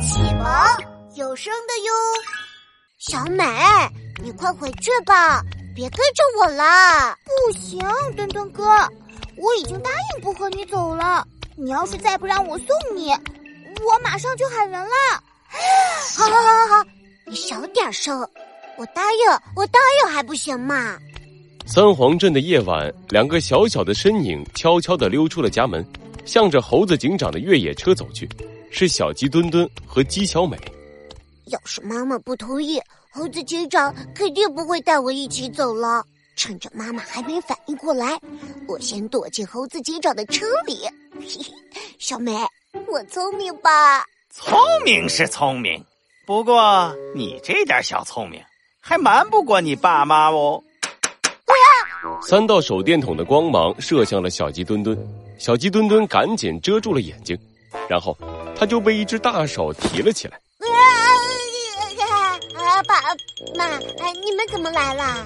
[0.00, 0.46] 启蒙
[1.16, 1.92] 有声的哟。
[2.98, 3.44] 小美，
[4.22, 5.42] 你快回去吧，
[5.74, 7.16] 别跟着我了。
[7.24, 7.80] 不行，
[8.14, 8.64] 墩墩哥，
[9.36, 11.26] 我已经答应不和你走了。
[11.56, 14.94] 你要是再不让我送你，我马上就喊人了。
[16.16, 16.84] 好好好好好，
[17.26, 18.20] 你小点声，
[18.76, 19.18] 我答应，
[19.56, 20.96] 我答应还不行吗？
[21.66, 25.84] 三皇镇的夜晚，两个小小的身影悄悄地溜出了家门，
[26.24, 28.28] 向着猴子警长的越野车走去。
[28.70, 30.56] 是小鸡墩墩和鸡小美。
[31.46, 36.04] 要是妈妈不同意，猴子警长肯定不会带我一起走了。
[36.36, 38.20] 趁着妈妈还没反应过来，
[38.68, 40.86] 我先躲进猴子警长的车里。
[41.14, 42.32] 嘿嘿小美，
[42.86, 44.04] 我聪明吧？
[44.30, 45.84] 聪明是聪明，
[46.26, 48.40] 不过你这点小聪明
[48.80, 50.62] 还瞒不过你爸妈哦。
[52.22, 54.96] 三道手电筒的光芒射向了小鸡墩墩，
[55.38, 57.36] 小鸡墩墩赶紧遮住了眼睛，
[57.88, 58.16] 然后
[58.58, 60.36] 他就被一只大手提了起来。
[62.56, 63.00] 啊，爸
[63.56, 63.78] 妈，
[64.24, 65.24] 你们怎么来了？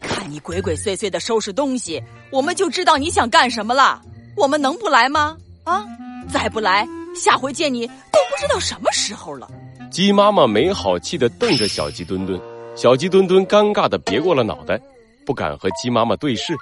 [0.00, 4.00] 看你鬼鬼祟祟的收拾东西，我们就知道你想干什么了。
[4.34, 5.36] 我们能不来吗？
[5.64, 5.84] 啊，
[6.32, 9.48] 再不来，下回见你都不知道什么时候了。
[9.90, 12.40] 鸡妈妈没好气的瞪着小鸡墩墩，
[12.74, 14.80] 小鸡墩墩尴尬的别过了脑袋。
[15.24, 16.56] 不敢和鸡妈妈对视。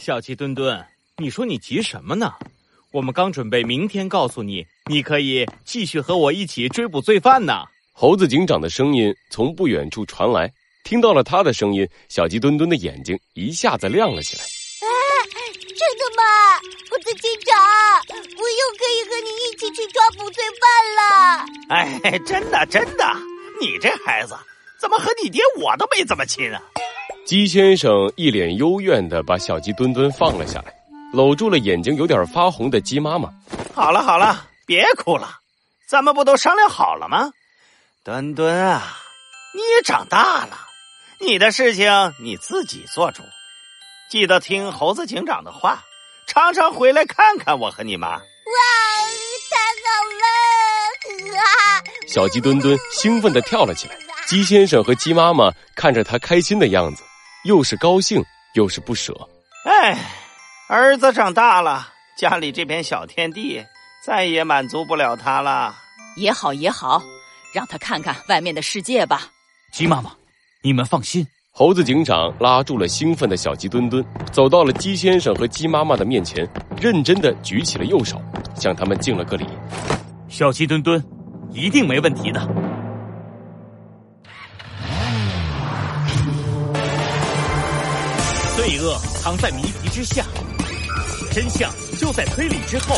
[0.00, 0.84] 小鸡墩墩，
[1.16, 2.32] 你说你急什么呢？
[2.90, 7.64] 我们刚准备明天告诉你，你可以继续和我一起追捕罪犯呢。
[7.92, 10.50] 猴子警长的声音从不远处传来，
[10.84, 14.42] 听到了他的声音，小鸡墩墩的眼睛一下子亮了起来。
[14.42, 14.88] 啊，
[15.52, 16.22] 真的吗？
[16.90, 17.58] 猴子警长，
[18.08, 21.44] 我又可以和你一起去抓捕罪犯了。
[22.08, 23.04] 哎，真的真的，
[23.60, 24.34] 你这孩子
[24.80, 26.62] 怎么和你爹我都没怎么亲啊？
[27.26, 30.74] 鸡先生一脸幽怨的把小鸡墩墩放了下来，
[31.12, 33.30] 搂住了眼睛有点发红的鸡妈妈。
[33.74, 35.38] 好了好了，别哭了，
[35.88, 37.30] 咱们不都商量好了吗？
[38.04, 38.98] 墩墩啊，
[39.54, 40.58] 你也长大了，
[41.20, 41.90] 你的事情
[42.20, 43.22] 你自己做主，
[44.10, 45.84] 记得听猴子警长的话，
[46.26, 48.08] 常常回来看看我和你妈。
[48.08, 48.20] 哇，
[49.50, 51.38] 太好了！
[51.38, 51.44] 啊！
[52.06, 53.96] 小鸡墩墩兴奋地跳了起来。
[54.26, 57.02] 鸡先生和鸡妈妈看着他开心的样子。
[57.44, 58.22] 又是高兴
[58.54, 59.14] 又是不舍，
[59.64, 59.96] 哎，
[60.70, 63.64] 儿子长大了，家里这片小天地
[64.04, 65.74] 再也满足不了他了。
[66.14, 67.02] 也好也好，
[67.54, 69.28] 让他看看外面的世界吧。
[69.72, 70.10] 鸡妈妈，
[70.62, 71.26] 你们放心。
[71.52, 76.46] 猴子警长拉住了兴奋的小鸡墩墩，走到了鸡先生和鸡妈妈的面前，
[76.78, 78.20] 认真的举起了右手，
[78.54, 79.46] 向他们敬了个礼。
[80.28, 81.02] 小鸡墩墩，
[81.50, 82.46] 一定没问题的。
[88.54, 90.24] 罪恶藏在谜题之下，
[91.38, 92.96] 真相就在推理之后。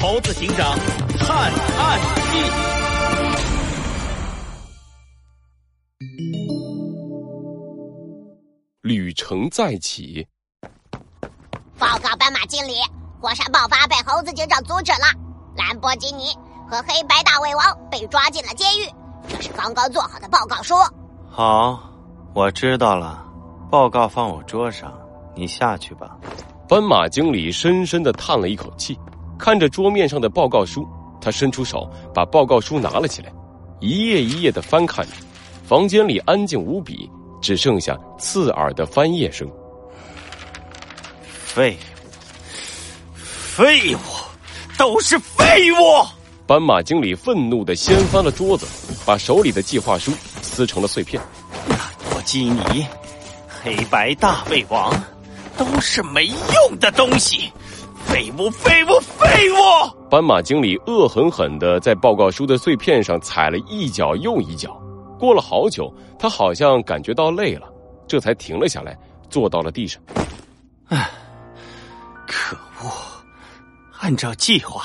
[0.00, 0.74] 猴子警长
[1.18, 2.00] 探案
[2.32, 2.38] 记，
[8.80, 10.26] 旅程再起。
[11.78, 12.72] 报告斑马经理，
[13.20, 15.04] 火山爆发被猴子警长阻止了，
[15.54, 16.34] 兰博基尼
[16.70, 18.90] 和黑白大胃王被抓进了监狱。
[19.28, 20.74] 这是刚刚做好的报告书。
[21.28, 21.78] 好，
[22.34, 23.26] 我知道了。
[23.70, 24.98] 报告放我桌上，
[25.36, 26.16] 你下去吧。
[26.68, 28.94] 斑马经理深深的叹了一口气，
[29.38, 30.86] 看着桌面上的报告书，
[31.18, 33.32] 他伸出手把报告书拿了起来，
[33.80, 35.12] 一页一页的翻看着。
[35.64, 39.50] 房间里安静无比，只剩下刺耳的翻页声。
[41.30, 43.98] 废物，废物，
[44.76, 46.06] 都是废物！
[46.46, 48.66] 斑马经理愤怒的掀翻了桌子，
[49.06, 50.12] 把手里的计划书
[50.42, 51.22] 撕成了碎片。
[51.66, 51.78] 兰
[52.10, 52.86] 博基尼。
[53.60, 54.92] 黑白大胃王
[55.58, 57.52] 都是没用的东西，
[58.06, 60.08] 废物，废物，废物！
[60.08, 64.80] 斑马经理恶狠狠的在报告书的碎片上踩了一脚又一脚。
[65.18, 67.68] 过了好久，他好像感觉到累了，
[68.06, 68.96] 这才停了下来，
[69.28, 70.00] 坐到了地上。
[70.86, 71.10] 唉，
[72.24, 72.90] 可恶！
[73.98, 74.84] 按照计划，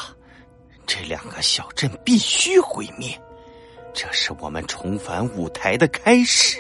[0.87, 3.15] 这两个小镇必须毁灭，
[3.93, 6.57] 这是我们重返舞台的开始。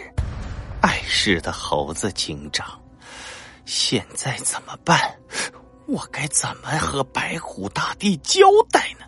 [0.81, 2.79] 碍事的猴子警长，
[3.65, 4.99] 现在怎么办？
[5.85, 9.05] 我该怎么和白虎大帝交代呢？